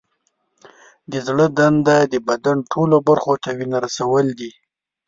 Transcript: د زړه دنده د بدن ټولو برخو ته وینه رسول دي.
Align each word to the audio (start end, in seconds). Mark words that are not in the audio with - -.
د 1.11 1.13
زړه 1.27 1.45
دنده 1.57 1.97
د 2.13 2.15
بدن 2.27 2.57
ټولو 2.71 2.95
برخو 3.07 3.33
ته 3.43 3.49
وینه 3.57 3.77
رسول 3.85 4.25
دي. 4.39 4.51